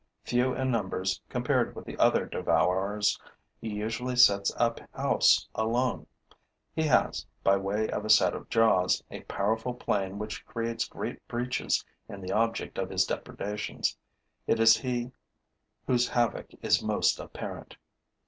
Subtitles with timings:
[0.23, 3.19] Few in numbers, compared with the other devourers,
[3.59, 6.07] he usually sets up house alone.
[6.73, 11.27] He has, by way of a set of jaws, a powerful plane which creates great
[11.27, 13.95] breaches in the object of his depredations.
[14.47, 15.11] It is he
[15.85, 17.77] whose havoc is most apparent.